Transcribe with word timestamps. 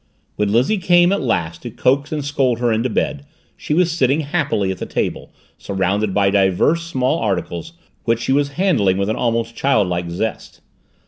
When 0.35 0.51
Lizzie 0.51 0.79
came 0.79 1.11
at 1.11 1.21
last 1.21 1.61
to 1.61 1.69
coax 1.69 2.11
and 2.11 2.25
scold 2.25 2.57
her 2.57 2.71
into 2.73 2.89
bed, 2.89 3.23
she 3.55 3.75
was 3.75 3.91
sitting 3.91 4.21
happily 4.21 4.71
at 4.71 4.79
the 4.79 4.87
table 4.87 5.31
surrounded 5.59 6.11
by 6.11 6.31
divers 6.31 6.81
small 6.81 7.19
articles 7.19 7.73
which 8.05 8.19
she 8.19 8.31
was 8.33 8.53
handling 8.53 8.97
with 8.97 9.09
an 9.09 9.15
almost 9.15 9.55
childlike 9.55 10.09
zest. 10.09 10.61